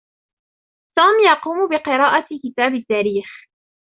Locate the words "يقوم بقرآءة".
1.31-2.27